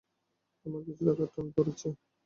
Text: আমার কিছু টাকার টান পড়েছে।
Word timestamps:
আমার 0.65 0.81
কিছু 0.87 1.01
টাকার 1.07 1.27
টান 1.33 1.47
পড়েছে। 1.55 1.87